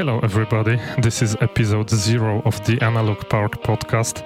Hello, 0.00 0.18
everybody. 0.22 0.80
This 1.02 1.20
is 1.20 1.36
episode 1.42 1.90
zero 1.90 2.40
of 2.46 2.58
the 2.64 2.80
Analog 2.80 3.28
Park 3.28 3.62
podcast, 3.62 4.24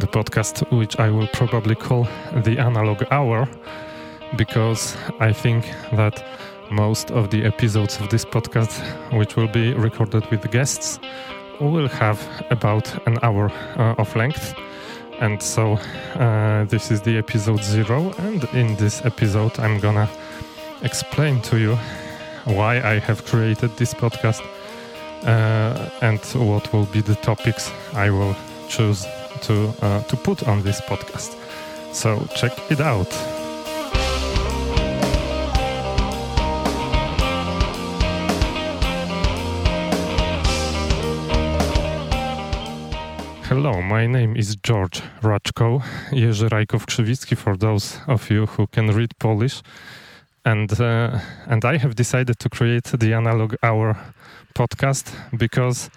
the 0.00 0.08
podcast 0.08 0.68
which 0.76 0.98
I 0.98 1.08
will 1.08 1.28
probably 1.28 1.76
call 1.76 2.08
the 2.42 2.58
Analog 2.58 3.04
Hour, 3.12 3.48
because 4.36 4.96
I 5.20 5.32
think 5.32 5.66
that 5.92 6.24
most 6.68 7.12
of 7.12 7.30
the 7.30 7.44
episodes 7.44 8.00
of 8.00 8.10
this 8.10 8.24
podcast, 8.24 8.72
which 9.12 9.36
will 9.36 9.46
be 9.46 9.72
recorded 9.74 10.28
with 10.32 10.50
guests, 10.50 10.98
will 11.60 11.86
have 11.86 12.20
about 12.50 12.92
an 13.06 13.16
hour 13.22 13.52
uh, 13.76 13.94
of 13.98 14.16
length. 14.16 14.52
And 15.20 15.40
so, 15.40 15.78
uh, 16.16 16.64
this 16.64 16.90
is 16.90 17.02
the 17.02 17.18
episode 17.18 17.62
zero, 17.62 18.12
and 18.18 18.42
in 18.52 18.74
this 18.74 19.04
episode, 19.04 19.60
I'm 19.60 19.78
gonna 19.78 20.08
explain 20.82 21.40
to 21.42 21.56
you 21.56 21.78
why 22.46 22.82
I 22.82 22.98
have 22.98 23.24
created 23.24 23.76
this 23.76 23.94
podcast 23.94 24.42
uh, 25.24 25.90
and 26.02 26.20
what 26.34 26.72
will 26.72 26.86
be 26.86 27.00
the 27.00 27.16
topics 27.16 27.70
I 27.94 28.10
will 28.10 28.36
choose 28.68 29.06
to 29.42 29.74
uh, 29.82 30.02
to 30.02 30.16
put 30.16 30.46
on 30.48 30.62
this 30.62 30.80
podcast. 30.82 31.36
So 31.92 32.26
check 32.36 32.52
it 32.70 32.80
out. 32.80 33.12
Hello, 43.48 43.82
my 43.82 44.06
name 44.06 44.36
is 44.36 44.56
George 44.56 45.02
Raczko, 45.22 45.82
Jerzy 46.10 46.48
Rajkow-Krzywicki 46.48 47.36
for 47.36 47.56
those 47.56 48.00
of 48.08 48.30
you 48.30 48.46
who 48.46 48.66
can 48.66 48.88
read 48.88 49.16
Polish. 49.18 49.62
And, 50.44 50.80
uh, 50.80 51.18
and 51.46 51.64
I 51.64 51.78
have 51.78 51.94
decided 51.94 52.38
to 52.38 52.48
create 52.48 52.84
the 52.84 53.14
Analog 53.14 53.54
Hour 53.62 53.96
podcast 54.54 55.12
because 55.36 55.90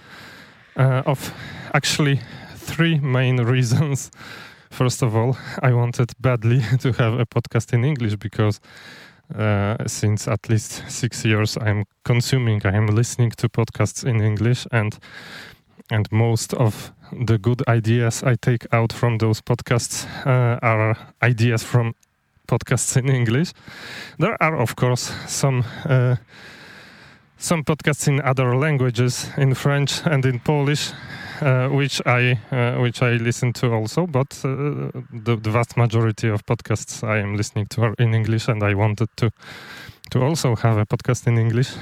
uh, 0.77 1.03
of 1.05 1.33
actually 1.73 2.21
three 2.55 2.99
main 2.99 3.38
reasons. 3.44 4.11
First 4.69 5.03
of 5.03 5.16
all, 5.16 5.38
I 5.61 5.73
wanted 5.73 6.11
badly 6.19 6.61
to 6.80 6.91
have 6.94 7.19
a 7.19 7.25
podcast 7.25 7.73
in 7.73 7.83
English 7.83 8.16
because 8.16 8.59
uh, 9.36 9.75
since 9.86 10.27
at 10.27 10.49
least 10.49 10.83
six 10.89 11.25
years 11.25 11.58
I'm 11.58 11.83
consuming, 12.05 12.61
I 12.66 12.75
am 12.75 12.88
listening 12.88 13.31
to 13.38 13.49
podcasts 13.49 14.05
in 14.05 14.21
English, 14.21 14.67
and 14.71 14.97
and 15.91 16.08
most 16.11 16.53
of 16.53 16.91
the 17.25 17.38
good 17.38 17.64
ideas 17.67 18.23
I 18.23 18.36
take 18.36 18.66
out 18.73 18.93
from 18.93 19.17
those 19.17 19.41
podcasts 19.41 20.05
uh, 20.25 20.59
are 20.61 20.97
ideas 21.23 21.64
from 21.64 21.93
podcasts 22.47 22.97
in 22.97 23.09
English. 23.09 23.53
There 24.19 24.41
are, 24.41 24.57
of 24.57 24.75
course, 24.75 25.13
some 25.27 25.63
uh, 25.85 26.15
some 27.37 27.63
podcasts 27.63 28.07
in 28.07 28.19
other 28.21 28.55
languages, 28.55 29.29
in 29.37 29.53
French 29.53 30.01
and 30.05 30.25
in 30.25 30.39
Polish, 30.39 30.91
uh, 31.41 31.67
which 31.69 32.01
I 32.05 32.39
uh, 32.51 32.81
which 32.81 33.01
I 33.01 33.17
listen 33.17 33.53
to 33.53 33.73
also. 33.73 34.07
But 34.07 34.41
uh, 34.43 34.91
the, 35.13 35.35
the, 35.35 35.51
vast 35.51 35.77
majority 35.77 36.29
of 36.29 36.45
podcasts 36.45 37.03
I 37.03 37.19
am 37.19 37.35
listening 37.35 37.67
to 37.67 37.81
are 37.83 37.93
in 37.99 38.13
English, 38.13 38.47
and 38.47 38.63
I 38.63 38.73
wanted 38.73 39.09
to 39.17 39.29
to 40.11 40.23
also 40.23 40.55
have 40.55 40.77
a 40.77 40.85
podcast 40.85 41.27
in 41.27 41.37
English 41.37 41.75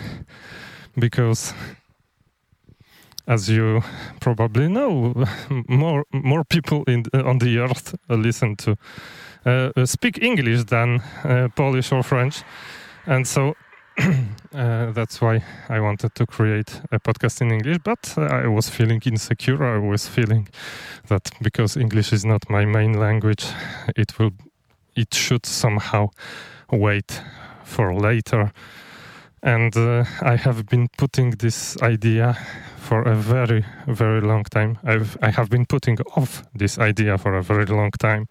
because, 0.99 1.53
as 3.27 3.49
you 3.49 3.81
probably 4.19 4.67
know, 4.67 5.13
more 5.67 6.03
more 6.11 6.43
people 6.43 6.83
in 6.87 7.05
on 7.13 7.39
the 7.39 7.59
earth 7.59 7.95
listen 8.09 8.55
to 8.57 8.75
speak 9.85 10.21
English 10.21 10.63
than 10.65 11.01
uh, 11.23 11.47
Polish 11.55 11.91
or 11.91 12.03
French, 12.03 12.43
and 13.05 13.27
so 13.27 13.55
uh, 14.53 14.91
that's 14.91 15.21
why 15.21 15.41
I 15.69 15.79
wanted 15.79 16.15
to 16.15 16.25
create 16.25 16.81
a 16.91 16.99
podcast 16.99 17.41
in 17.41 17.51
English, 17.51 17.77
but 17.83 18.13
uh, 18.17 18.23
I 18.23 18.47
was 18.47 18.69
feeling 18.69 19.01
insecure. 19.05 19.63
I 19.63 19.77
was 19.77 20.07
feeling 20.07 20.49
that 21.07 21.31
because 21.41 21.77
English 21.77 22.11
is 22.11 22.25
not 22.25 22.49
my 22.49 22.65
main 22.65 22.99
language, 22.99 23.45
it 23.95 24.19
will, 24.19 24.31
it 24.95 25.13
should 25.13 25.45
somehow 25.45 26.09
wait 26.71 27.21
for 27.63 27.93
later. 27.93 28.51
And 29.41 29.75
uh, 29.77 30.03
I 30.21 30.35
have 30.35 30.65
been 30.65 30.89
putting 30.97 31.31
this 31.31 31.77
idea 31.81 32.37
for 32.77 33.01
a 33.01 33.15
very, 33.15 33.63
very 33.87 34.21
long 34.21 34.43
time. 34.43 34.77
I've, 34.83 35.17
I 35.21 35.29
have 35.29 35.49
been 35.49 35.65
putting 35.65 35.99
off 36.17 36.43
this 36.53 36.77
idea 36.79 37.17
for 37.17 37.35
a 37.35 37.43
very 37.43 37.65
long 37.65 37.91
time, 37.91 38.27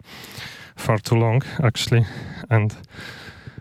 far 0.75 0.97
too 0.99 1.15
long 1.15 1.41
actually, 1.63 2.05
and 2.49 2.75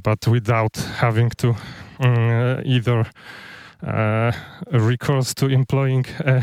but 0.03 0.27
without 0.27 0.77
having 0.77 1.31
to 1.31 1.55
um, 2.01 2.63
either 2.65 3.07
uh, 3.87 4.33
recourse 4.73 5.35
to 5.35 5.47
employing 5.47 6.05
a, 6.21 6.43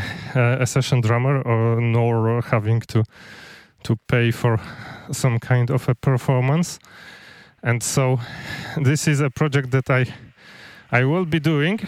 a, 0.60 0.66
session 0.66 1.00
drummer 1.00 1.42
or 1.42 1.80
nor 1.80 2.40
having 2.42 2.80
to 2.80 3.04
to 3.82 3.96
pay 4.08 4.30
for 4.30 4.58
some 5.12 5.38
kind 5.38 5.70
of 5.70 5.88
a 5.88 5.94
performance. 5.94 6.78
And 7.62 7.82
so 7.82 8.18
this 8.76 9.06
is 9.06 9.20
a 9.20 9.30
project 9.30 9.70
that 9.70 9.90
i 9.90 10.06
i 10.90 11.04
will 11.04 11.26
be 11.26 11.40
doing 11.40 11.80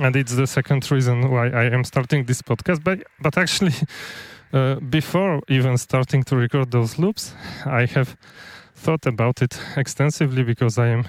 and 0.00 0.16
it's 0.16 0.34
the 0.34 0.46
second 0.46 0.90
reason 0.90 1.30
why 1.30 1.48
i 1.48 1.64
am 1.64 1.84
starting 1.84 2.26
this 2.26 2.42
podcast. 2.42 2.84
But 2.84 3.02
but 3.20 3.36
actually 3.36 3.74
uh, 4.52 4.76
before 4.76 5.40
even 5.48 5.76
starting 5.78 6.24
to 6.24 6.36
record 6.36 6.70
those 6.70 6.98
loops 6.98 7.34
i 7.66 7.86
have 7.86 8.16
thought 8.80 9.06
about 9.06 9.42
it 9.42 9.60
extensively 9.76 10.42
because 10.42 10.78
I 10.78 10.88
am 10.88 11.04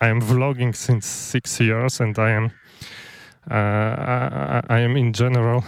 I 0.00 0.08
am 0.08 0.20
vlogging 0.20 0.74
since 0.74 1.06
six 1.06 1.60
years 1.60 2.00
and 2.00 2.16
I 2.18 2.30
am 2.30 2.52
uh, 3.50 3.54
I, 3.54 4.62
I, 4.68 4.78
am 4.80 4.96
in 4.96 5.12
general 5.12 5.64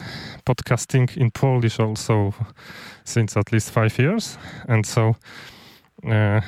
podcasting 0.46 1.16
in 1.16 1.30
Polish 1.30 1.80
also 1.80 2.32
since 3.04 3.36
at 3.36 3.52
least 3.52 3.70
five 3.70 3.98
years. 3.98 4.38
And 4.68 4.86
so 4.86 5.16
uh, 6.08 6.40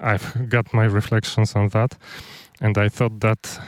I've 0.00 0.48
got 0.48 0.72
my 0.72 0.84
reflections 0.84 1.54
on 1.54 1.68
that. 1.70 1.98
And 2.60 2.78
I 2.78 2.88
thought 2.88 3.20
that 3.20 3.60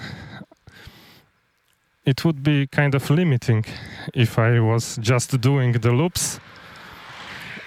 it 2.07 2.25
would 2.25 2.43
be 2.43 2.67
kind 2.69 2.95
of 2.95 3.11
limiting 3.11 3.67
if 4.15 4.39
I 4.39 4.61
was 4.61 4.97
just 5.01 5.41
doing 5.41 5.73
the 5.73 5.93
loops 5.93 6.41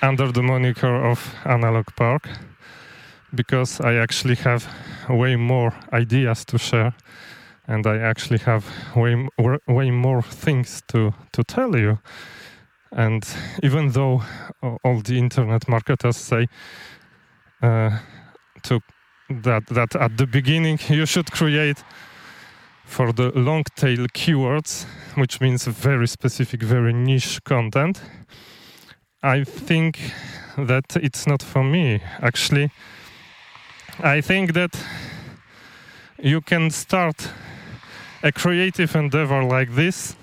under 0.02 0.32
the 0.32 0.44
moniker 0.44 0.96
of 1.12 1.36
Analog 1.46 1.86
Park 1.96 2.30
because 3.36 3.82
I 3.82 3.96
actually 3.96 4.36
have 4.36 4.68
way 5.10 5.36
more 5.36 5.74
ideas 5.94 6.46
to 6.46 6.58
share 6.58 6.94
and 7.68 7.86
I 7.86 7.98
actually 7.98 8.40
have 8.40 8.66
way 8.96 9.28
way 9.68 9.92
more 9.92 10.22
things 10.22 10.82
to 10.88 11.14
to 11.32 11.44
tell 11.44 11.76
you 11.76 11.98
And 12.92 13.24
even 13.64 13.92
though 13.92 14.24
all 14.84 15.02
the 15.02 15.18
internet 15.18 15.68
marketers 15.68 16.18
say 16.18 16.48
uh, 17.62 18.00
to 18.64 18.80
that 19.30 19.68
that 19.68 19.96
at 19.96 20.18
the 20.18 20.26
beginning 20.26 20.80
you 20.90 21.06
should 21.06 21.32
create 21.32 21.84
for 22.86 23.12
the 23.12 23.32
long 23.36 23.64
tail 23.76 24.08
keywords, 24.14 24.86
which 25.16 25.42
means 25.42 25.66
very 25.66 26.08
specific, 26.08 26.64
very 26.64 26.94
niche 26.94 27.44
content. 27.44 28.02
I 29.24 29.44
think 29.44 30.00
that 30.58 30.96
it's 30.96 31.26
not 31.26 31.42
for 31.42 31.64
me. 31.64 32.02
Actually, 32.22 32.72
I 34.00 34.22
think 34.22 34.54
that 34.54 34.80
you 36.20 36.42
can 36.42 36.70
start 36.70 37.30
a 38.24 38.32
creative 38.32 38.96
endeavor 38.96 39.44
like 39.44 39.76
this 39.76 40.16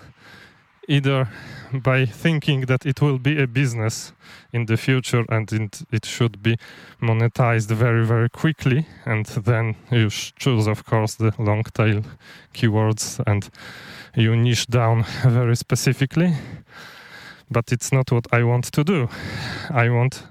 either 0.88 1.28
by 1.72 2.06
thinking 2.06 2.62
that 2.66 2.86
it 2.86 3.00
will 3.00 3.18
be 3.18 3.42
a 3.42 3.46
business 3.46 4.12
in 4.52 4.66
the 4.66 4.76
future 4.76 5.24
and 5.28 5.52
it, 5.90 6.04
should 6.04 6.42
be 6.42 6.56
monetized 7.00 7.70
very 7.70 8.06
very 8.06 8.28
quickly 8.28 8.86
and 9.06 9.26
then 9.26 9.74
you 9.90 10.10
choose 10.10 10.68
of 10.68 10.84
course 10.84 11.16
the 11.16 11.32
long 11.38 11.64
tail 11.74 12.02
keywords 12.52 13.20
and 13.26 13.50
you 14.14 14.36
niche 14.36 14.66
down 14.66 15.04
very 15.24 15.56
specifically 15.56 16.34
but 17.54 17.72
it's 17.72 17.92
not 17.92 18.10
what 18.12 18.26
i 18.32 18.42
want 18.42 18.64
to 18.64 18.84
do 18.84 19.08
i 19.70 19.88
want 19.88 20.24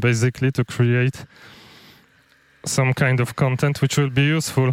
basically 0.00 0.50
to 0.50 0.64
create 0.64 1.26
some 2.64 2.92
kind 2.94 3.20
of 3.20 3.34
content 3.34 3.82
which 3.82 3.98
will 3.98 4.10
be 4.10 4.22
useful 4.36 4.72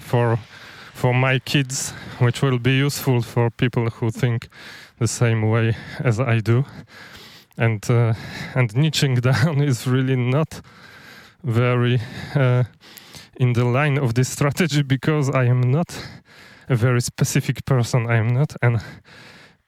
for 0.00 0.38
for 0.94 1.12
my 1.12 1.38
kids 1.38 1.92
which 2.18 2.42
will 2.42 2.58
be 2.58 2.78
useful 2.86 3.22
for 3.22 3.50
people 3.50 3.90
who 3.90 4.10
think 4.10 4.48
the 4.98 5.08
same 5.08 5.48
way 5.48 5.76
as 6.00 6.18
I 6.18 6.40
do. 6.40 6.64
And 7.58 7.84
uh, 7.90 8.14
and 8.54 8.70
niching 8.74 9.20
down 9.32 9.62
is 9.62 9.86
really 9.86 10.16
not 10.16 10.60
very 11.42 12.00
uh, 12.34 12.64
in 13.36 13.52
the 13.52 13.64
line 13.64 13.98
of 13.98 14.14
this 14.14 14.28
strategy 14.28 14.82
because 14.82 15.30
I 15.30 15.44
am 15.44 15.60
not 15.60 16.08
a 16.68 16.76
very 16.76 17.00
specific 17.00 17.64
person. 17.64 18.06
I 18.06 18.16
am 18.16 18.28
not 18.28 18.56
an 18.62 18.80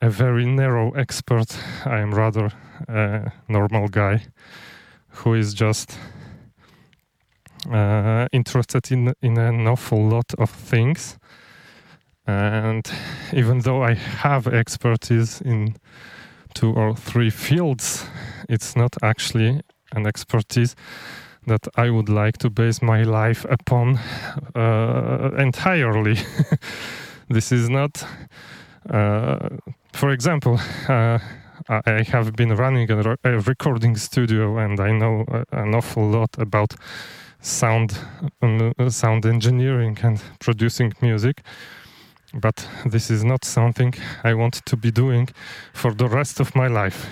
a 0.01 0.11
very 0.11 0.47
narrow 0.47 0.91
expert. 0.93 1.57
I 1.85 1.99
am 1.99 2.13
rather 2.15 2.51
a 2.89 3.33
normal 3.49 3.89
guy 3.89 4.27
who 5.09 5.35
is 5.35 5.55
just 5.55 5.99
uh, 7.73 8.27
interested 8.33 8.93
in 8.93 9.15
in 9.23 9.39
an 9.39 9.67
awful 9.67 10.09
lot 10.09 10.35
of 10.39 10.51
things 10.51 11.19
and 12.29 12.87
even 13.33 13.61
though 13.61 13.83
I 13.83 13.95
have 13.95 14.47
expertise 14.47 15.41
in 15.41 15.77
two 16.53 16.75
or 16.75 16.95
three 16.95 17.31
fields, 17.31 18.05
it's 18.51 18.77
not 18.77 18.97
actually 19.03 19.63
an 19.93 20.07
expertise 20.07 20.77
that 21.47 21.67
I 21.75 21.89
would 21.89 22.11
like 22.11 22.37
to 22.39 22.51
base 22.51 22.83
my 22.83 23.03
life 23.03 23.47
upon 23.49 23.99
uh, 24.55 25.31
entirely. 25.39 26.19
this 27.31 27.51
is 27.51 27.71
not, 27.71 28.05
for 28.89 30.11
example, 30.11 30.59
uh, 30.89 31.19
I 31.69 32.03
have 32.09 32.35
been 32.35 32.55
running 32.55 32.91
a, 32.91 33.17
recording 33.41 33.97
studio 33.97 34.59
and 34.59 34.81
I 34.81 34.93
know 34.93 35.25
an 35.53 35.75
awful 35.75 36.09
lot 36.09 36.31
about 36.39 36.75
sound, 37.41 37.99
um, 38.43 38.73
sound 38.89 39.27
engineering 39.27 39.99
and 40.03 40.21
producing 40.41 40.93
music 41.01 41.43
but 42.35 42.69
this 42.85 43.11
is 43.11 43.25
not 43.25 43.45
something 43.45 43.95
I 44.23 44.35
want 44.35 44.55
to 44.67 44.77
be 44.77 44.91
doing 44.91 45.29
for 45.73 45.95
the 45.95 46.09
rest 46.09 46.41
of 46.41 46.55
my 46.55 46.67
life. 46.67 47.07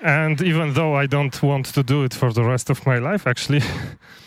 And 0.00 0.40
even 0.42 0.74
though 0.74 0.94
I 0.94 1.06
don't 1.06 1.42
want 1.42 1.66
to 1.66 1.82
do 1.82 2.04
it 2.04 2.14
for 2.14 2.32
the 2.32 2.44
rest 2.44 2.70
of 2.70 2.86
my 2.86 2.98
life, 2.98 3.26
actually, 3.26 3.62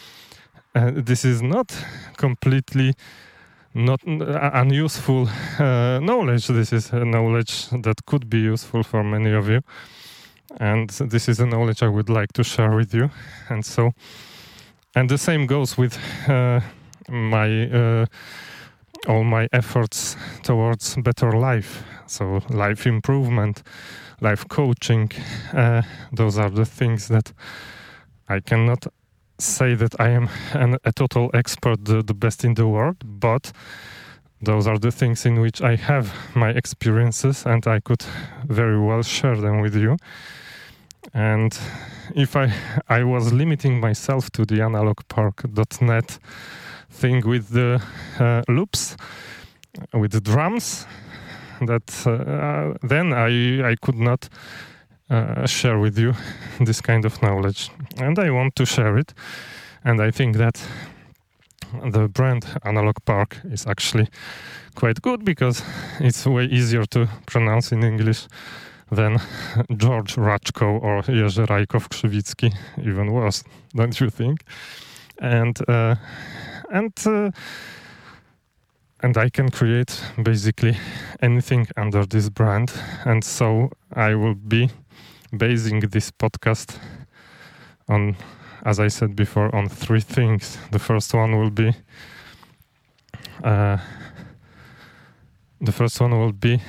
uh, 0.76 0.92
this 0.96 1.24
is 1.24 1.42
not 1.42 1.76
completely 2.18 2.94
not 3.74 4.02
unuseful 4.04 5.30
uh, 5.60 6.00
knowledge. 6.00 6.48
This 6.48 6.74
is 6.74 6.92
a 6.92 7.06
knowledge 7.06 7.70
that 7.70 8.06
could 8.06 8.30
be 8.30 8.40
useful 8.40 8.84
for 8.84 9.04
many 9.04 9.32
of 9.32 9.50
you, 9.50 9.62
and 10.60 10.90
this 10.90 11.30
is 11.30 11.40
a 11.40 11.46
knowledge 11.46 11.82
I 11.84 11.88
would 11.88 12.10
like 12.10 12.34
to 12.34 12.44
share 12.44 12.76
with 12.76 12.94
you. 12.94 13.10
And 13.50 13.66
so, 13.66 13.92
and 14.96 15.10
the 15.10 15.18
same 15.18 15.46
goes 15.48 15.78
with 15.78 15.98
uh, 16.28 16.60
my 17.10 17.70
uh, 17.70 18.06
all 19.08 19.24
my 19.24 19.48
efforts 19.52 20.16
towards 20.44 20.96
better 20.98 21.32
life. 21.32 21.84
So, 22.08 22.42
life 22.50 22.86
improvement, 22.86 23.64
life 24.20 24.48
coaching, 24.48 25.12
uh, 25.54 25.82
those 26.12 26.38
are 26.38 26.50
the 26.50 26.66
things 26.66 27.08
that 27.08 27.34
I 28.28 28.42
cannot 28.42 28.86
say 29.42 29.76
that 29.76 30.00
I 30.00 30.10
am 30.10 30.30
an, 30.54 30.78
a 30.84 30.92
total 30.92 31.30
expert, 31.34 31.86
the, 31.86 32.04
the 32.04 32.14
best 32.14 32.44
in 32.44 32.54
the 32.54 32.68
world, 32.68 32.98
but 33.04 33.52
those 34.42 34.68
are 34.68 34.80
the 34.80 34.92
things 34.92 35.26
in 35.26 35.40
which 35.40 35.62
I 35.62 35.76
have 35.76 36.14
my 36.36 36.50
experiences 36.50 37.46
and 37.46 37.66
I 37.68 37.80
could 37.80 38.04
very 38.46 38.80
well 38.80 39.04
share 39.04 39.36
them 39.36 39.62
with 39.62 39.76
you. 39.76 39.98
And 41.14 41.58
if 42.16 42.36
I 42.36 42.54
I 42.88 43.04
was 43.04 43.34
limiting 43.34 43.80
myself 43.80 44.30
to 44.32 44.46
the 44.46 44.60
analogpark.net 44.60 46.20
thing 46.90 47.28
with 47.28 47.50
the 47.50 47.82
uh, 48.20 48.42
loops, 48.48 48.98
with 49.94 50.12
the 50.12 50.22
drums, 50.22 50.86
that 51.62 52.08
uh, 52.08 52.78
then 52.88 53.14
I, 53.14 53.72
I 53.72 53.76
could 53.76 53.96
not 53.96 54.30
uh, 55.12 55.46
share 55.46 55.78
with 55.78 55.98
you 55.98 56.13
this 56.66 56.81
kind 56.81 57.06
of 57.06 57.22
knowledge. 57.22 57.69
And 57.98 58.18
I 58.18 58.31
want 58.31 58.56
to 58.56 58.66
share 58.66 58.98
it. 58.98 59.13
And 59.84 60.02
I 60.02 60.12
think 60.12 60.38
that 60.38 60.63
the 61.92 62.08
brand 62.08 62.46
Analog 62.63 62.96
Park 63.06 63.38
is 63.52 63.68
actually 63.68 64.08
quite 64.75 65.02
good 65.02 65.25
because 65.25 65.63
it's 66.00 66.25
way 66.25 66.46
easier 66.46 66.86
to 66.86 67.08
pronounce 67.25 67.72
in 67.72 67.84
English 67.84 68.28
than 68.92 69.18
George 69.78 70.16
Raczko 70.16 70.81
or 70.81 71.02
Jerzy 71.04 71.46
Rajkow-Krzywicki 71.46 72.54
even 72.84 73.12
worse, 73.12 73.44
don't 73.75 74.00
you 74.00 74.10
think? 74.10 74.44
And 75.19 75.58
uh, 75.69 75.96
and 76.72 76.94
uh, 77.06 77.31
and 79.04 79.18
I 79.18 79.30
can 79.30 79.50
create 79.50 80.00
basically 80.24 80.78
anything 81.22 81.68
under 81.78 82.06
this 82.06 82.30
brand. 82.30 82.72
And 83.06 83.24
so 83.24 83.72
I 83.94 84.15
will 84.15 84.36
be 84.36 84.70
basing 85.36 85.80
this 85.80 86.12
podcast 86.12 86.78
on, 87.88 88.16
as 88.66 88.80
I 88.80 88.88
said 88.88 89.16
before, 89.16 89.54
on 89.56 89.70
three 89.70 90.02
things. 90.02 90.58
The 90.72 90.80
first 90.80 91.14
one 91.14 91.38
will 91.40 91.50
be 91.50 91.74
uh, 93.44 93.78
the 95.60 95.72
first 95.72 96.00
one 96.02 96.12
will 96.12 96.32
be 96.32 96.60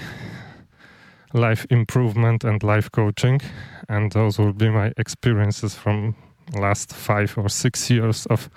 life 1.33 1.67
improvement 1.71 2.45
and 2.45 2.63
life 2.63 2.91
coaching, 2.93 3.41
and 3.89 4.13
those 4.13 4.39
will 4.39 4.53
be 4.53 4.69
my 4.69 4.93
experiences 4.97 5.75
from 5.75 6.15
last 6.55 6.93
five 6.93 7.37
or 7.39 7.49
six 7.49 7.91
years 7.91 8.27
of 8.27 8.51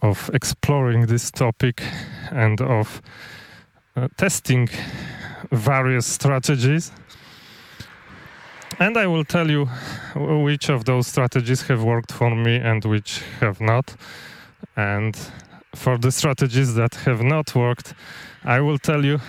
of 0.00 0.30
exploring 0.34 1.06
this 1.06 1.30
topic 1.30 1.82
and 2.32 2.60
of 2.60 3.00
uh, 3.96 4.08
testing 4.16 4.68
various 5.52 6.06
strategies. 6.06 6.90
And 8.82 8.96
I 8.98 9.06
will 9.06 9.24
tell 9.24 9.48
you 9.48 9.66
which 10.16 10.68
of 10.68 10.86
those 10.86 11.06
strategies 11.06 11.62
have 11.68 11.84
worked 11.84 12.10
for 12.10 12.34
me 12.34 12.56
and 12.56 12.84
which 12.84 13.22
have 13.38 13.60
not. 13.60 13.94
And 14.74 15.16
for 15.72 15.96
the 15.96 16.10
strategies 16.10 16.74
that 16.74 16.96
have 17.06 17.22
not 17.22 17.54
worked, 17.54 17.94
I 18.42 18.58
will 18.58 18.78
tell 18.78 19.04
you 19.04 19.20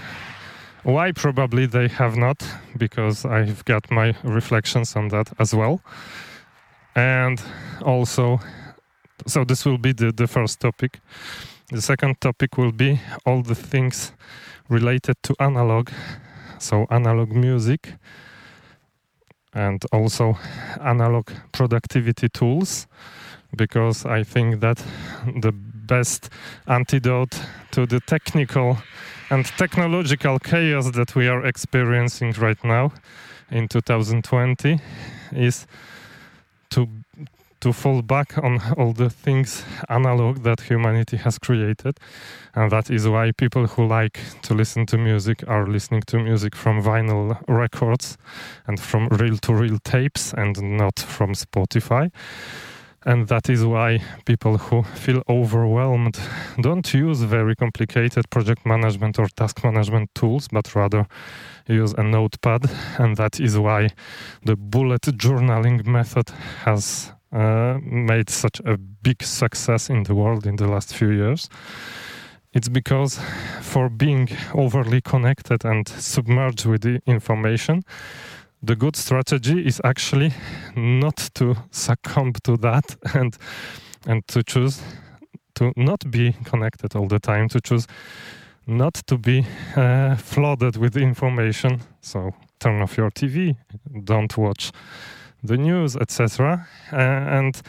why 0.81 1.11
probably 1.11 1.67
they 1.67 1.87
have 1.87 2.15
not, 2.17 2.43
because 2.77 3.25
I've 3.25 3.63
got 3.65 3.91
my 3.91 4.15
reflections 4.23 4.95
on 4.95 5.09
that 5.09 5.31
as 5.37 5.53
well. 5.53 5.81
And 6.95 7.39
also 7.83 8.39
so 9.27 9.43
this 9.43 9.65
will 9.65 9.77
be 9.77 9.93
the, 9.93 10.11
the 10.11 10.25
first 10.25 10.61
topic. 10.61 10.99
The 11.69 11.81
second 11.83 12.19
topic 12.19 12.57
will 12.57 12.71
be 12.71 12.99
all 13.23 13.43
the 13.43 13.55
things 13.55 14.13
related 14.67 15.17
to 15.21 15.35
analog, 15.39 15.91
so 16.57 16.87
analog 16.89 17.31
music, 17.31 17.93
and 19.53 19.83
also 19.91 20.37
analog 20.81 21.29
productivity 21.51 22.29
tools, 22.29 22.87
because 23.55 24.05
I 24.05 24.23
think 24.23 24.61
that 24.61 24.83
the 25.41 25.51
best 25.51 26.29
antidote 26.67 27.39
to 27.71 27.85
the 27.85 27.99
technical 27.99 28.77
and 29.29 29.45
technological 29.57 30.39
chaos 30.39 30.91
that 30.91 31.15
we 31.15 31.27
are 31.27 31.45
experiencing 31.45 32.33
right 32.33 32.63
now 32.63 32.91
in 33.51 33.67
2020 33.67 34.79
is 35.31 35.67
to 36.69 36.87
to 37.63 37.71
fall 37.71 38.01
back 38.01 38.37
on 38.37 38.59
all 38.77 38.91
the 38.91 39.09
things 39.09 39.63
analog 39.87 40.43
that 40.43 40.59
humanity 40.59 41.15
has 41.15 41.39
created. 41.39 41.97
And 42.53 42.69
that 42.73 42.91
is 42.91 43.07
why 43.07 43.31
people 43.31 43.67
who 43.67 43.87
like 43.87 44.19
to 44.41 44.53
listen 44.53 44.85
to 44.87 44.97
music 44.97 45.45
are 45.47 45.65
listening 45.65 46.01
to 46.07 46.19
music 46.19 46.57
from 46.57 46.83
vinyl 46.83 47.41
records 47.47 48.17
and 48.67 48.77
from 48.77 49.07
reel 49.07 49.37
to 49.37 49.53
reel 49.53 49.79
tapes 49.79 50.33
and 50.33 50.77
not 50.77 50.99
from 50.99 51.31
Spotify. 51.33 52.11
And 53.05 53.29
that 53.29 53.49
is 53.49 53.63
why 53.63 54.01
people 54.25 54.57
who 54.57 54.83
feel 54.83 55.21
overwhelmed 55.29 56.19
don't 56.59 56.93
use 56.93 57.21
very 57.21 57.55
complicated 57.55 58.29
project 58.29 58.65
management 58.65 59.19
or 59.19 59.27
task 59.37 59.63
management 59.63 60.13
tools, 60.15 60.49
but 60.51 60.75
rather 60.75 61.07
use 61.67 61.93
a 61.97 62.03
notepad. 62.03 62.69
And 62.99 63.15
that 63.15 63.39
is 63.39 63.57
why 63.57 63.91
the 64.43 64.57
bullet 64.57 65.03
journaling 65.03 65.85
method 65.85 66.29
has 66.65 67.13
uh, 67.33 67.79
made 67.81 68.29
such 68.29 68.61
a 68.65 68.77
big 68.77 69.23
success 69.23 69.89
in 69.89 70.03
the 70.03 70.13
world 70.13 70.45
in 70.45 70.55
the 70.55 70.67
last 70.67 70.95
few 70.95 71.09
years. 71.09 71.49
It's 72.53 72.69
because 72.69 73.19
for 73.61 73.89
being 73.89 74.29
overly 74.53 75.01
connected 75.01 75.65
and 75.65 75.87
submerged 75.87 76.65
with 76.65 76.81
the 76.81 77.01
information, 77.07 77.83
the 78.61 78.75
good 78.75 78.95
strategy 78.95 79.65
is 79.65 79.81
actually 79.83 80.31
not 80.75 81.29
to 81.33 81.55
succumb 81.71 82.33
to 82.43 82.57
that 82.57 82.95
and 83.15 83.35
and 84.05 84.27
to 84.27 84.43
choose 84.43 84.81
to 85.55 85.71
not 85.75 86.11
be 86.11 86.33
connected 86.43 86.95
all 86.95 87.07
the 87.07 87.19
time, 87.19 87.47
to 87.49 87.61
choose 87.61 87.87
not 88.65 88.93
to 89.05 89.17
be 89.17 89.45
uh, 89.75 90.15
flooded 90.15 90.77
with 90.77 90.97
information. 90.97 91.81
So 92.01 92.33
turn 92.59 92.81
off 92.81 92.97
your 92.97 93.11
TV, 93.11 93.55
don't 94.03 94.37
watch 94.37 94.71
the 95.43 95.57
news, 95.57 95.95
etc. 95.95 96.67
Uh, 96.91 96.95
and 96.97 97.61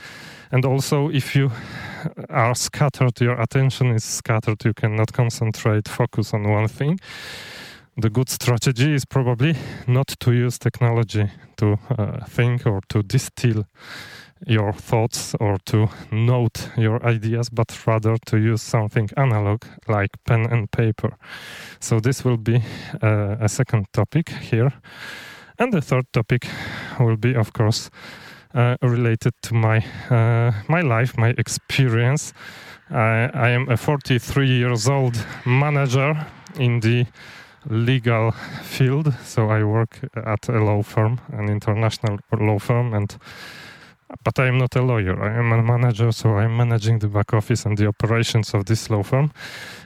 and 0.51 0.65
also 0.65 1.09
if 1.09 1.35
you 1.35 1.51
are 2.31 2.55
scattered, 2.55 3.21
your 3.21 3.41
attention 3.41 3.91
is 3.91 4.05
scattered, 4.05 4.65
you 4.65 4.73
cannot 4.73 5.13
concentrate, 5.13 5.89
focus 5.89 6.35
on 6.35 6.49
one 6.49 6.69
thing. 6.69 7.01
The 7.97 8.11
good 8.11 8.29
strategy 8.29 8.93
is 8.95 9.05
probably 9.05 9.57
not 9.87 10.09
to 10.21 10.33
use 10.33 10.59
technology 10.59 11.31
to 11.57 11.79
uh, 11.99 12.25
think 12.25 12.67
or 12.67 12.81
to 12.89 13.03
distill 13.03 13.65
your 14.47 14.73
thoughts 14.73 15.35
or 15.41 15.59
to 15.65 15.89
note 16.11 16.69
your 16.77 17.05
ideas, 17.07 17.49
but 17.51 17.87
rather 17.87 18.17
to 18.27 18.37
use 18.37 18.63
something 18.63 19.09
analog 19.17 19.65
like 19.89 20.11
pen 20.25 20.47
and 20.51 20.71
paper. 20.71 21.17
So, 21.81 22.01
this 22.01 22.25
will 22.25 22.37
be 22.37 22.63
uh, 23.03 23.37
a 23.41 23.49
second 23.49 23.87
topic 23.93 24.29
here. 24.29 24.73
And 25.59 25.73
the 25.73 25.81
third 25.81 26.13
topic 26.13 26.47
will 26.99 27.17
be, 27.17 27.35
of 27.35 27.53
course, 27.53 27.91
uh, 28.55 28.77
related 28.83 29.35
to 29.43 29.55
my 29.55 29.79
uh, 30.11 30.53
my 30.69 30.81
life, 30.81 31.17
my 31.17 31.35
experience. 31.39 32.33
I, 32.91 33.31
I 33.33 33.49
am 33.51 33.69
a 33.69 33.77
43 33.77 34.49
years 34.49 34.89
old 34.89 35.17
manager 35.47 36.27
in 36.59 36.81
the 36.81 37.07
legal 37.69 38.33
field. 38.63 39.15
So 39.25 39.49
I 39.49 39.65
work 39.65 40.01
at 40.15 40.49
a 40.49 40.59
law 40.59 40.83
firm, 40.83 41.21
an 41.33 41.49
international 41.49 42.19
law 42.33 42.59
firm, 42.59 42.93
and 42.95 43.17
but 44.23 44.39
I 44.39 44.47
am 44.47 44.59
not 44.59 44.77
a 44.77 44.83
lawyer. 44.83 45.23
I 45.23 45.39
am 45.39 45.53
a 45.53 45.63
manager, 45.63 46.13
so 46.13 46.37
I'm 46.37 46.57
managing 46.57 46.99
the 46.99 47.09
back 47.09 47.33
office 47.33 47.65
and 47.65 47.79
the 47.79 47.87
operations 47.87 48.55
of 48.55 48.65
this 48.67 48.91
law 48.91 49.03
firm. 49.03 49.33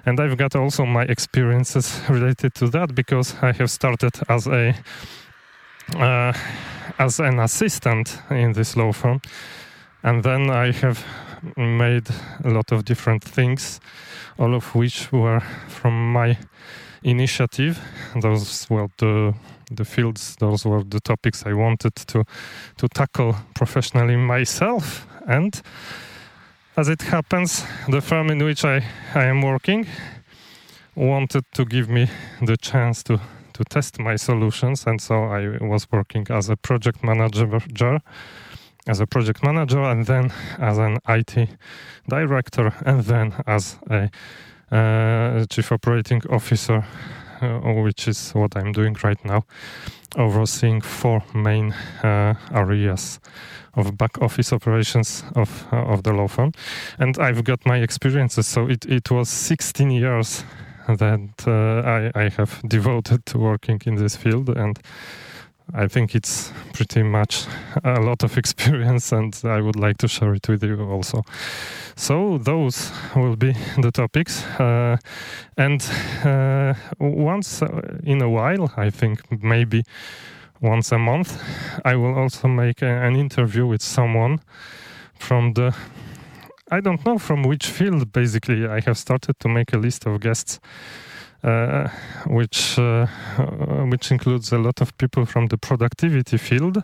And 0.04 0.18
I've 0.18 0.36
got 0.36 0.56
also 0.56 0.84
my 0.84 1.04
experiences 1.04 2.00
related 2.08 2.54
to 2.54 2.68
that 2.68 2.94
because 2.94 3.36
I 3.42 3.52
have 3.52 3.70
started 3.70 4.12
as 4.28 4.46
a 4.46 4.74
uh, 5.96 6.32
as 6.98 7.20
an 7.20 7.38
assistant 7.38 8.18
in 8.30 8.52
this 8.52 8.76
law 8.76 8.92
firm, 8.92 9.20
and 10.02 10.22
then 10.22 10.50
I 10.50 10.72
have 10.72 11.04
made 11.56 12.08
a 12.44 12.50
lot 12.50 12.72
of 12.72 12.84
different 12.84 13.24
things, 13.24 13.80
all 14.38 14.54
of 14.54 14.74
which 14.74 15.12
were 15.12 15.40
from 15.68 16.12
my 16.12 16.36
initiative. 17.02 17.80
Those 18.20 18.66
were 18.70 18.88
the 18.98 19.34
the 19.70 19.84
fields. 19.84 20.36
Those 20.36 20.64
were 20.64 20.82
the 20.82 21.00
topics 21.00 21.44
I 21.46 21.52
wanted 21.52 21.94
to 22.06 22.24
to 22.76 22.88
tackle 22.88 23.36
professionally 23.54 24.16
myself. 24.16 25.06
And 25.26 25.60
as 26.76 26.88
it 26.88 27.02
happens, 27.02 27.64
the 27.88 28.00
firm 28.00 28.30
in 28.30 28.44
which 28.44 28.64
I, 28.64 28.82
I 29.14 29.24
am 29.24 29.42
working 29.42 29.86
wanted 30.94 31.44
to 31.52 31.64
give 31.64 31.88
me 31.88 32.08
the 32.42 32.56
chance 32.56 33.02
to 33.04 33.20
to 33.58 33.64
test 33.64 33.98
my 33.98 34.16
solutions, 34.16 34.86
and 34.86 35.00
so 35.00 35.14
I 35.24 35.58
was 35.60 35.90
working 35.90 36.26
as 36.30 36.48
a 36.48 36.56
project 36.56 37.02
manager, 37.02 37.60
as 38.86 39.00
a 39.00 39.06
project 39.06 39.42
manager, 39.42 39.82
and 39.82 40.06
then 40.06 40.32
as 40.58 40.78
an 40.78 40.98
IT 41.08 41.48
director, 42.08 42.72
and 42.86 43.02
then 43.02 43.34
as 43.46 43.78
a 43.90 44.10
uh, 44.70 45.44
chief 45.46 45.72
operating 45.72 46.22
officer, 46.30 46.84
uh, 47.42 47.58
which 47.82 48.06
is 48.06 48.30
what 48.30 48.56
I'm 48.56 48.72
doing 48.72 48.96
right 49.02 49.24
now, 49.24 49.42
overseeing 50.16 50.80
four 50.80 51.24
main 51.34 51.72
uh, 52.04 52.34
areas 52.52 53.18
of 53.74 53.98
back 53.98 54.22
office 54.22 54.52
operations 54.52 55.24
of 55.34 55.66
of 55.72 56.02
the 56.02 56.12
law 56.12 56.28
firm, 56.28 56.52
and 56.98 57.18
I've 57.18 57.42
got 57.42 57.66
my 57.66 57.78
experiences. 57.78 58.46
So 58.46 58.68
it 58.68 58.86
it 58.86 59.10
was 59.10 59.28
16 59.28 59.90
years 59.90 60.44
that 60.96 61.46
uh, 61.46 61.88
I, 61.88 62.24
I 62.24 62.28
have 62.30 62.62
devoted 62.68 63.26
to 63.26 63.38
working 63.38 63.80
in 63.86 63.96
this 63.96 64.16
field 64.16 64.48
and 64.48 64.78
I 65.74 65.86
think 65.86 66.14
it's 66.14 66.50
pretty 66.72 67.02
much 67.02 67.46
a 67.84 68.00
lot 68.00 68.22
of 68.24 68.38
experience, 68.42 69.12
and 69.12 69.38
I 69.44 69.60
would 69.60 69.76
like 69.76 69.98
to 69.98 70.08
share 70.08 70.34
it 70.34 70.48
with 70.48 70.62
you 70.64 70.80
also. 70.80 71.24
So, 71.94 72.38
those 72.38 72.90
will 73.14 73.36
be 73.36 73.54
the 73.76 73.90
topics. 73.90 74.44
Uh, 74.58 74.96
and 75.58 75.82
uh, 76.24 76.72
once 76.98 77.62
in 78.02 78.22
a 78.22 78.30
while, 78.30 78.72
I 78.76 78.90
think 78.90 79.20
maybe 79.42 79.84
once 80.60 80.90
a 80.92 80.98
month, 80.98 81.38
I 81.84 81.96
will 81.96 82.14
also 82.14 82.48
make 82.48 82.80
a, 82.82 82.86
an 82.86 83.16
interview 83.16 83.66
with 83.66 83.82
someone 83.82 84.40
from 85.18 85.52
the 85.52 85.74
I 86.70 86.80
don't 86.80 87.04
know 87.04 87.18
from 87.18 87.42
which 87.42 87.66
field. 87.66 88.12
Basically, 88.12 88.66
I 88.66 88.80
have 88.80 88.98
started 88.98 89.38
to 89.40 89.48
make 89.48 89.72
a 89.72 89.78
list 89.78 90.06
of 90.06 90.20
guests, 90.20 90.60
uh, 91.42 91.88
which 92.26 92.78
uh, 92.78 93.06
which 93.90 94.10
includes 94.10 94.52
a 94.52 94.58
lot 94.58 94.80
of 94.80 94.96
people 94.98 95.24
from 95.24 95.46
the 95.46 95.56
productivity 95.56 96.36
field, 96.36 96.82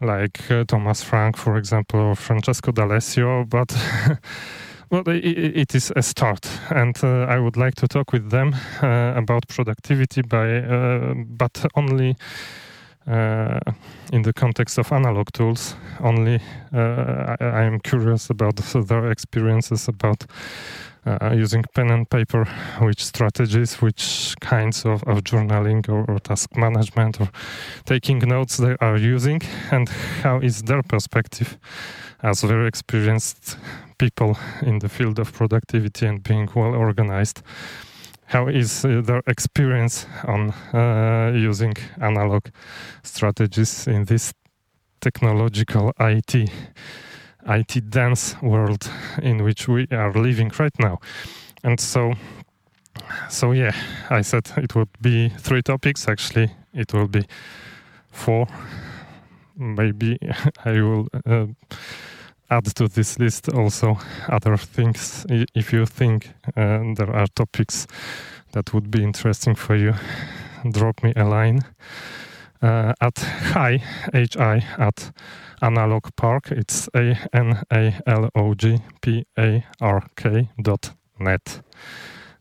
like 0.00 0.50
uh, 0.50 0.64
Thomas 0.64 1.04
Frank, 1.04 1.36
for 1.36 1.56
example, 1.56 2.00
or 2.00 2.16
Francesco 2.16 2.72
D'Alessio. 2.72 3.44
But 3.48 3.72
well, 4.90 5.08
it, 5.08 5.56
it 5.56 5.74
is 5.74 5.92
a 5.94 6.02
start, 6.02 6.48
and 6.70 6.96
uh, 7.04 7.26
I 7.28 7.38
would 7.38 7.56
like 7.56 7.74
to 7.76 7.86
talk 7.86 8.12
with 8.12 8.30
them 8.30 8.54
uh, 8.82 9.12
about 9.16 9.46
productivity, 9.48 10.22
by 10.22 10.58
uh, 10.58 11.14
but 11.14 11.66
only 11.76 12.10
uh, 12.10 12.14
in 13.06 14.22
the 14.22 14.32
context 14.32 14.78
of 14.78 14.92
analog 14.92 15.30
tools. 15.32 15.76
Only 16.00 16.40
uh, 16.72 17.36
I, 17.40 17.44
I, 17.44 17.62
am 17.64 17.80
curious 17.80 18.30
about 18.30 18.56
their 18.56 19.10
experiences 19.10 19.88
about 19.88 20.24
uh, 21.06 21.32
using 21.34 21.64
pen 21.74 21.90
and 21.90 22.08
paper, 22.08 22.46
which 22.80 23.04
strategies, 23.04 23.82
which 23.82 24.34
kinds 24.40 24.84
of, 24.86 25.02
of 25.04 25.22
journaling 25.22 25.86
or, 25.88 26.04
or, 26.10 26.18
task 26.18 26.56
management 26.56 27.20
or 27.20 27.28
taking 27.84 28.20
notes 28.20 28.56
they 28.56 28.76
are 28.80 28.96
using, 28.96 29.40
and 29.70 29.88
how 30.22 30.38
is 30.38 30.62
their 30.62 30.82
perspective 30.82 31.58
as 32.22 32.42
very 32.42 32.66
experienced 32.66 33.58
people 33.98 34.38
in 34.62 34.78
the 34.78 34.88
field 34.88 35.18
of 35.18 35.32
productivity 35.32 36.06
and 36.06 36.22
being 36.22 36.48
well 36.54 36.74
organized 36.74 37.42
how 38.26 38.48
is 38.48 38.84
uh, 38.84 39.00
their 39.04 39.22
experience 39.26 40.06
on 40.24 40.50
uh, 40.72 41.32
using 41.34 41.74
analog 42.00 42.46
strategies 43.02 43.86
in 43.86 44.04
this 44.04 44.32
technological 45.00 45.92
IT 46.00 46.50
IT 47.46 47.90
dance 47.90 48.36
world 48.40 48.90
in 49.22 49.44
which 49.44 49.68
we 49.68 49.86
are 49.90 50.12
living 50.14 50.50
right 50.58 50.78
now. 50.78 50.98
And 51.62 51.78
so 51.78 52.14
so 53.28 53.52
yeah, 53.52 53.74
I 54.10 54.22
said 54.22 54.50
it 54.56 54.74
would 54.74 54.88
be 55.00 55.28
three 55.28 55.62
topics 55.62 56.08
actually 56.08 56.50
it 56.72 56.92
will 56.92 57.08
be 57.08 57.24
four 58.10 58.46
maybe 59.56 60.18
I 60.64 60.72
will 60.80 61.08
uh, 61.26 61.46
add 62.50 62.74
to 62.76 62.88
this 62.88 63.18
list 63.18 63.48
also 63.48 63.98
other 64.28 64.56
things. 64.56 65.26
If 65.54 65.72
you 65.72 65.86
think 65.86 66.30
uh, 66.56 66.94
there 66.94 67.14
are 67.14 67.26
topics 67.34 67.86
that 68.52 68.72
would 68.72 68.90
be 68.90 69.02
interesting 69.02 69.54
for 69.56 69.76
you 69.76 69.94
drop 70.72 71.02
me 71.02 71.12
a 71.16 71.24
line 71.24 71.60
uh, 72.62 72.92
at 73.00 73.18
hi 73.18 73.82
hi 74.36 74.64
at 74.78 75.12
analog 75.60 76.08
park. 76.16 76.50
It's 76.50 76.88
a 76.94 77.16
n 77.32 77.62
a 77.70 78.00
l 78.06 78.28
o 78.34 78.54
g 78.54 78.78
p 79.02 79.26
a 79.38 79.64
r 79.80 80.02
k 80.16 80.48
dot 80.62 80.94
net. 81.18 81.62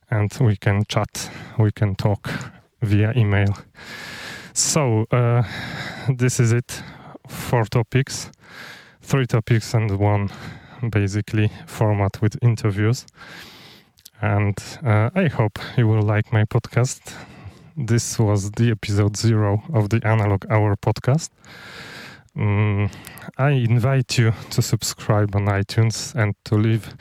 And 0.09 0.31
we 0.39 0.55
can 0.55 0.83
chat 0.87 1.31
we 1.57 1.71
can 1.71 1.95
talk 1.95 2.29
via 2.81 3.13
email. 3.15 3.57
So 4.53 5.05
uh, 5.11 5.43
this 6.17 6.39
is 6.39 6.51
it 6.51 6.83
four 7.27 7.65
topics 7.65 8.29
three 9.03 9.27
topics 9.27 9.73
and 9.73 9.91
one 9.99 10.29
basically 10.89 11.51
format 11.67 12.21
with 12.21 12.37
interviews. 12.41 13.05
And 14.21 14.57
uh, 14.83 15.09
I 15.13 15.27
hope 15.27 15.59
you 15.77 15.87
will 15.87 16.01
like 16.01 16.31
my 16.31 16.45
podcast. 16.45 17.13
This 17.75 18.17
was 18.17 18.51
the 18.51 18.71
episode 18.71 19.17
zero 19.17 19.61
of 19.73 19.89
the 19.89 19.99
Analog 20.05 20.45
Hour 20.49 20.75
podcast. 20.77 21.29
Um, 22.35 22.89
I 23.37 23.49
invite 23.51 24.17
you 24.17 24.33
to 24.51 24.61
subscribe 24.61 25.35
on 25.35 25.45
iTunes 25.45 26.15
and 26.15 26.33
to 26.45 26.55
leave 26.55 26.95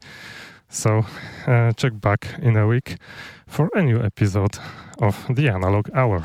So 0.68 1.04
uh, 1.46 1.72
check 1.72 2.00
back 2.00 2.26
in 2.42 2.56
a 2.56 2.66
week 2.66 2.96
for 3.46 3.68
a 3.74 3.82
new 3.82 4.02
episode 4.02 4.58
of 5.00 5.26
the 5.28 5.48
Analog 5.48 5.90
Hour. 5.94 6.24